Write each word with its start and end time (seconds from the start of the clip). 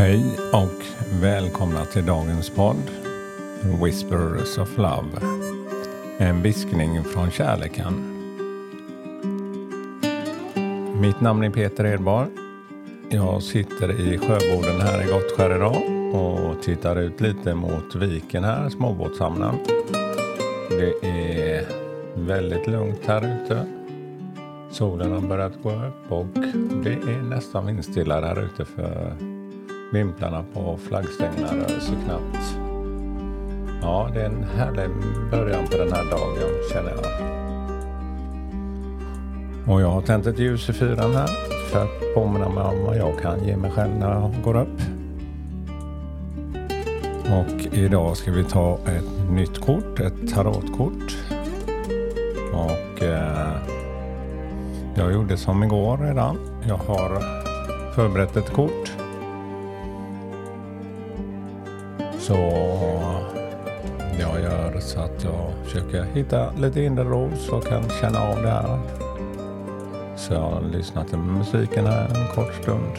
Hej 0.00 0.38
och 0.52 0.84
välkomna 1.22 1.84
till 1.84 2.06
dagens 2.06 2.50
podd 2.50 2.90
Whispers 3.84 4.58
of 4.58 4.78
Love. 4.78 5.20
En 6.18 6.42
viskning 6.42 7.04
från 7.04 7.30
kärleken. 7.30 7.94
Mitt 11.00 11.20
namn 11.20 11.42
är 11.42 11.50
Peter 11.50 11.86
Edbar. 11.86 12.26
Jag 13.10 13.42
sitter 13.42 14.00
i 14.00 14.18
sjöboden 14.18 14.80
här 14.80 15.02
i 15.02 15.12
Gottskär 15.12 15.56
idag 15.56 15.82
och 16.14 16.62
tittar 16.62 16.96
ut 16.96 17.20
lite 17.20 17.54
mot 17.54 17.94
viken 17.94 18.44
här, 18.44 18.68
småbåtshamnen. 18.68 19.54
Det 20.68 21.08
är 21.08 21.66
väldigt 22.14 22.66
lugnt 22.66 23.06
här 23.06 23.42
ute. 23.42 23.66
Solen 24.70 25.12
har 25.12 25.20
börjat 25.20 25.62
gå 25.62 25.70
upp 25.70 26.12
och 26.12 26.26
det 26.84 26.92
är 26.92 27.22
nästan 27.22 27.66
vindstilla 27.66 28.20
där 28.20 28.42
ute 28.42 28.64
för 28.64 29.16
vimplarna 29.92 30.44
på 30.54 30.78
flaggstängerna 30.88 31.54
rör 31.54 31.80
sig 31.80 31.96
knappt. 32.04 32.56
Ja, 33.82 34.10
det 34.14 34.20
är 34.20 34.26
en 34.26 34.44
härlig 34.56 34.90
början 35.30 35.66
på 35.66 35.76
den 35.76 35.92
här 35.92 36.10
dagen 36.10 36.50
känner 36.72 36.90
jag. 36.90 37.30
Och 39.74 39.80
jag 39.80 39.88
har 39.88 40.02
tänt 40.02 40.26
ett 40.26 40.38
ljus 40.38 40.68
i 40.68 40.72
fyran 40.72 41.14
här 41.14 41.28
för 41.70 41.82
att 41.82 42.14
påminna 42.14 42.48
mig 42.48 42.64
om 42.64 42.84
vad 42.84 42.96
jag 42.96 43.18
kan 43.22 43.44
ge 43.44 43.56
mig 43.56 43.70
själv 43.70 43.98
när 43.98 44.12
jag 44.12 44.32
går 44.44 44.56
upp. 44.56 44.80
Och 47.30 47.76
idag 47.76 48.16
ska 48.16 48.32
vi 48.32 48.44
ta 48.44 48.78
ett 48.86 49.30
nytt 49.30 49.60
kort, 49.60 50.00
ett 50.00 50.34
tarotkort. 50.34 51.16
Och 52.52 53.02
eh, 53.02 53.52
jag 54.94 55.12
gjorde 55.12 55.36
som 55.36 55.62
igår 55.62 55.98
redan. 55.98 56.38
Jag 56.68 56.76
har 56.76 57.22
förberett 57.94 58.36
ett 58.36 58.52
kort. 58.52 58.99
Så 62.30 62.36
jag 64.20 64.40
gör 64.40 64.80
så 64.80 65.00
att 65.00 65.24
jag 65.24 65.64
försöker 65.64 66.04
hitta 66.04 66.52
lite 66.52 66.80
inre 66.80 67.04
ro 67.04 67.30
så 67.36 67.60
kan 67.60 67.88
känna 68.00 68.20
av 68.20 68.42
det 68.42 68.50
här. 68.50 68.78
Så 70.16 70.34
jag 70.34 70.64
lyssnar 70.72 71.04
till 71.04 71.18
musiken 71.18 71.86
här 71.86 72.08
en 72.08 72.34
kort 72.34 72.54
stund 72.62 72.96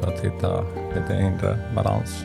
för 0.00 0.06
att 0.06 0.20
hitta 0.20 0.62
lite 0.94 1.14
inre 1.14 1.58
balans. 1.74 2.24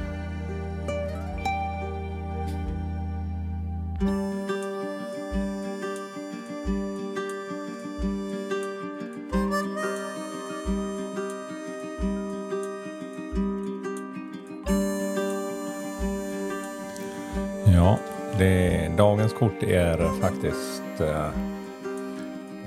Ja, 17.86 17.98
det, 18.38 18.90
dagens 18.98 19.34
kort 19.34 19.64
är 19.64 20.22
faktiskt 20.22 21.02
eh, 21.02 21.30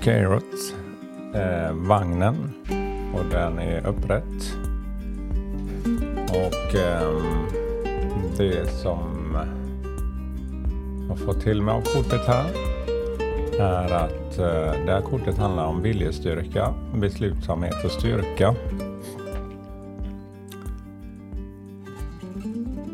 Carrot, 0.02 0.75
eh, 1.34 1.72
vagnen 1.72 2.52
och 3.14 3.25
den 3.30 3.58
är 3.58 3.86
upprätt. 3.86 4.55
Och 6.30 6.75
eh, 6.75 7.22
det 8.36 8.70
som 8.70 8.98
jag 11.08 11.19
får 11.19 11.34
till 11.34 11.62
mig 11.62 11.75
av 11.75 11.80
kortet 11.80 12.27
här 12.27 12.50
är 13.60 13.92
att 13.92 14.38
eh, 14.38 14.84
det 14.87 14.92
här 14.92 15.03
kortet 15.03 15.38
handlar 15.38 15.66
om 15.66 15.82
viljestyrka, 15.82 16.75
beslutsamhet 16.94 17.84
och 17.84 17.91
styrka. 17.91 18.54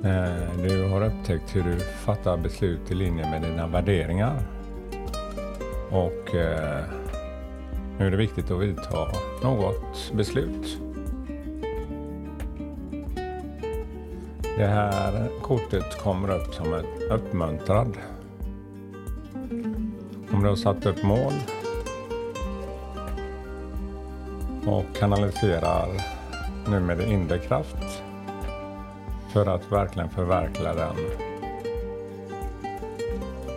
Eh, 0.05 0.63
du 0.63 0.89
har 0.89 1.07
upptäckt 1.07 1.57
hur 1.57 1.63
du 1.63 1.79
fattar 1.81 2.37
beslut 2.37 2.91
i 2.91 2.95
linje 2.95 3.31
med 3.31 3.43
dina 3.43 3.67
värderingar. 3.67 4.43
Och 5.91 6.35
eh, 6.35 6.85
nu 7.99 8.07
är 8.07 8.11
det 8.11 8.17
viktigt 8.17 8.51
att 8.51 8.61
vidta 8.61 9.09
något 9.43 10.13
beslut. 10.15 10.79
Det 14.57 14.67
här 14.67 15.29
kortet 15.43 15.99
kommer 15.99 16.31
upp 16.31 16.55
som 16.55 16.75
en 16.75 16.85
uppmuntrad. 17.11 17.97
Om 20.33 20.43
du 20.43 20.49
har 20.49 20.57
satt 20.57 20.87
upp 20.87 21.03
mål 21.03 21.33
och 24.67 24.97
kanaliserar 24.99 25.89
nu 26.69 26.81
med 26.81 26.99
din 26.99 27.09
inre 27.09 27.39
kraft 27.39 28.03
för 29.35 29.47
att 29.47 29.73
verkligen 29.73 30.09
förverkliga 30.09 30.75
den. 30.75 30.97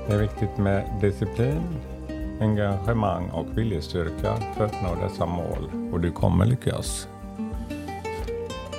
Det 0.07 0.13
är 0.13 0.17
viktigt 0.17 0.57
med 0.57 0.85
disciplin, 1.01 1.63
engagemang 2.41 3.29
och 3.29 3.57
viljestyrka 3.57 4.37
för 4.55 4.65
att 4.65 4.71
uppnå 4.71 4.95
dessa 5.03 5.25
mål 5.25 5.91
och 5.93 5.99
du 5.99 6.11
kommer 6.11 6.45
lyckas. 6.45 7.07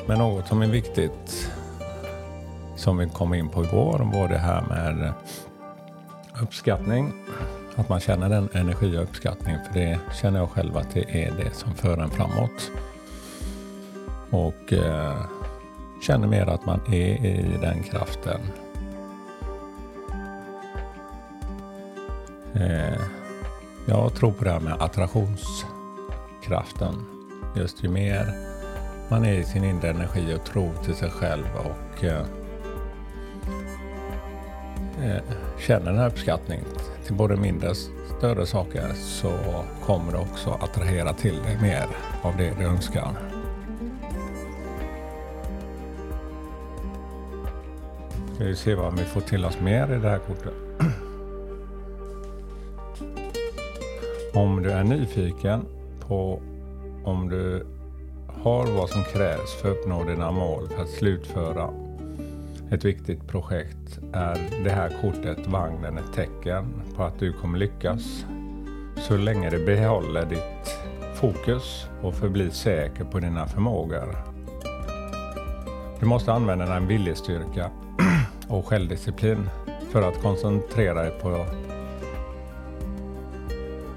Men 0.06 0.18
något 0.18 0.48
som 0.48 0.62
är 0.62 0.66
viktigt 0.66 1.50
som 2.76 2.98
vi 2.98 3.08
kom 3.08 3.34
in 3.34 3.48
på 3.48 3.64
igår 3.64 4.10
var 4.14 4.28
det 4.28 4.38
här 4.38 4.62
med 4.68 5.12
uppskattning. 6.42 7.12
Att 7.76 7.88
man 7.88 8.00
känner 8.00 8.28
den 8.28 8.48
energi 8.52 8.98
och 8.98 9.02
uppskattning 9.02 9.56
för 9.66 9.80
det 9.80 9.98
känner 10.20 10.38
jag 10.38 10.50
själv 10.50 10.76
att 10.76 10.94
det 10.94 11.24
är 11.24 11.32
det 11.44 11.54
som 11.54 11.74
för 11.74 11.98
en 11.98 12.10
framåt. 12.10 12.70
Och 14.30 14.72
eh, 14.72 15.37
känner 16.02 16.28
mer 16.28 16.46
att 16.46 16.66
man 16.66 16.80
är 16.86 17.26
i 17.26 17.58
den 17.60 17.82
kraften. 17.82 18.40
Eh, 22.54 23.00
jag 23.86 24.14
tror 24.14 24.32
på 24.32 24.44
det 24.44 24.50
här 24.50 24.60
med 24.60 24.82
attraktionskraften. 24.82 26.94
Just 27.56 27.84
ju 27.84 27.88
mer 27.88 28.48
man 29.10 29.24
är 29.24 29.32
i 29.32 29.44
sin 29.44 29.64
inre 29.64 29.90
energi 29.90 30.34
och 30.36 30.44
tror 30.44 30.72
till 30.84 30.94
sig 30.94 31.10
själv 31.10 31.46
och 31.56 32.04
eh, 32.04 32.24
eh, 35.02 35.22
känner 35.58 35.86
den 35.86 35.98
här 35.98 36.08
uppskattningen 36.08 36.64
till 37.06 37.14
både 37.14 37.36
mindre 37.36 37.70
och 37.70 37.76
större 38.18 38.46
saker 38.46 38.92
så 38.94 39.32
kommer 39.86 40.12
det 40.12 40.18
också 40.18 40.50
attrahera 40.50 41.12
till 41.12 41.42
dig 41.42 41.58
mer 41.62 41.86
av 42.22 42.36
det 42.36 42.54
du 42.58 42.64
önskar. 42.64 43.37
Ska 48.38 48.46
vi 48.46 48.56
se 48.56 48.74
vad 48.74 48.98
vi 48.98 49.04
får 49.04 49.20
till 49.20 49.44
oss 49.44 49.60
mer 49.60 49.92
i 49.92 49.98
det 49.98 50.08
här 50.08 50.18
kortet. 50.18 50.52
Om 54.34 54.62
du 54.62 54.70
är 54.70 54.84
nyfiken 54.84 55.64
på 56.00 56.40
om 57.04 57.28
du 57.28 57.66
har 58.26 58.66
vad 58.66 58.88
som 58.88 59.02
krävs 59.02 59.54
för 59.54 59.70
att 59.70 59.76
uppnå 59.76 60.04
dina 60.04 60.30
mål 60.30 60.68
för 60.68 60.82
att 60.82 60.88
slutföra 60.88 61.70
ett 62.70 62.84
viktigt 62.84 63.26
projekt 63.28 63.98
är 64.12 64.64
det 64.64 64.70
här 64.70 64.92
kortet, 65.02 65.46
vagnen, 65.46 65.98
ett 65.98 66.14
tecken 66.14 66.82
på 66.96 67.02
att 67.02 67.18
du 67.18 67.32
kommer 67.32 67.58
lyckas 67.58 68.24
så 68.96 69.16
länge 69.16 69.50
du 69.50 69.66
behåller 69.66 70.26
ditt 70.26 70.78
fokus 71.14 71.86
och 72.02 72.14
förblir 72.14 72.50
säker 72.50 73.04
på 73.04 73.20
dina 73.20 73.46
förmågor. 73.46 74.16
Du 76.00 76.06
måste 76.06 76.32
använda 76.32 76.74
din 76.74 76.88
viljestyrka 76.88 77.70
och 78.48 78.66
självdisciplin 78.66 79.50
för 79.90 80.02
att 80.02 80.22
koncentrera 80.22 81.02
dig 81.02 81.10
på, 81.22 81.46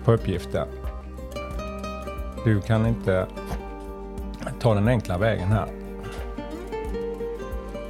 på 0.05 0.13
uppgiften. 0.13 0.67
Du 2.45 2.61
kan 2.61 2.85
inte 2.85 3.27
ta 4.59 4.73
den 4.73 4.87
enkla 4.87 5.17
vägen 5.17 5.47
här. 5.47 5.67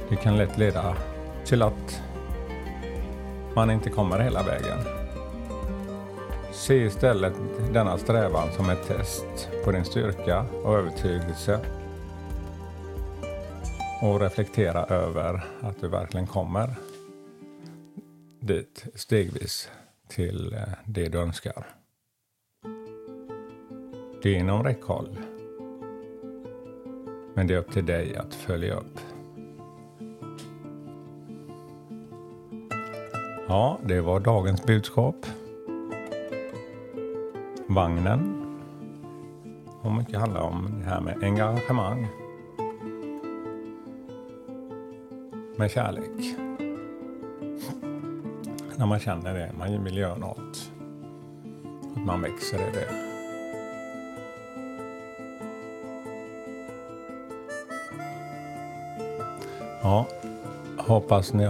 Det 0.08 0.16
kan 0.16 0.36
lätt 0.36 0.58
leda 0.58 0.96
till 1.44 1.62
att 1.62 2.02
man 3.54 3.70
inte 3.70 3.90
kommer 3.90 4.20
hela 4.20 4.42
vägen. 4.42 4.78
Se 6.52 6.74
istället 6.74 7.32
denna 7.72 7.98
strävan 7.98 8.48
som 8.56 8.70
ett 8.70 8.86
test 8.88 9.48
på 9.64 9.72
din 9.72 9.84
styrka 9.84 10.44
och 10.64 10.78
övertygelse 10.78 11.60
och 14.02 14.20
reflektera 14.20 14.84
över 14.84 15.44
att 15.60 15.80
du 15.80 15.88
verkligen 15.88 16.26
kommer 16.26 16.74
dit 18.40 18.84
stegvis 18.94 19.70
till 20.08 20.54
eh, 20.54 20.60
det 20.84 21.08
du 21.08 21.18
önskar. 21.18 21.66
Det 24.22 24.28
är 24.34 24.38
inom 24.38 24.64
räckhåll. 24.64 25.18
Men 27.34 27.46
det 27.46 27.54
är 27.54 27.58
upp 27.58 27.72
till 27.72 27.86
dig 27.86 28.16
att 28.16 28.34
följa 28.34 28.74
upp. 28.74 29.00
Ja, 33.48 33.78
det 33.84 34.00
var 34.00 34.20
dagens 34.20 34.66
budskap. 34.66 35.26
Vagnen. 37.66 38.38
Och 39.82 39.92
mycket 39.92 40.20
handlar 40.20 40.40
om 40.40 40.74
det 40.78 40.90
här 40.90 41.00
med 41.00 41.24
engagemang 41.24 42.21
med 45.62 45.70
kärlek. 45.70 46.36
När 48.76 48.86
man 48.86 48.98
känner 48.98 49.34
det, 49.34 49.50
man 49.58 49.84
vill 49.84 49.96
göra 49.96 50.16
något. 50.16 50.70
Att 51.96 52.04
man 52.06 52.22
växer 52.22 52.58
i 52.58 52.70
det. 52.72 52.88
Ja, 59.82 60.06
hoppas 60.78 61.32
ni 61.32 61.48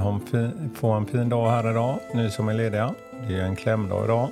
får 0.75 0.97
en 0.97 1.07
fin 1.07 1.29
dag 1.29 1.51
här 1.51 1.71
idag, 1.71 1.99
ni 2.15 2.31
som 2.31 2.49
är 2.49 2.55
lediga. 2.55 2.95
Det 3.29 3.35
är 3.35 3.45
en 3.45 3.57
klämdag 3.57 4.05
idag. 4.05 4.31